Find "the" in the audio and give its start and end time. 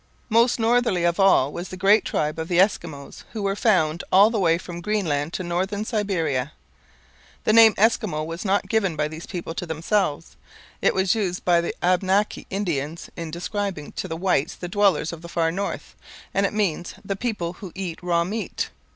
1.69-1.77, 2.47-2.57, 4.31-4.39, 7.43-7.53, 11.61-11.75, 14.07-14.17, 14.55-14.67, 15.21-15.29, 17.05-17.15